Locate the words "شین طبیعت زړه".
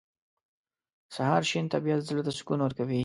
1.49-2.21